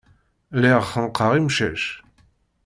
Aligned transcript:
Lliɣ 0.55 0.81
xennqeɣ 0.91 1.31
imcac. 1.39 1.83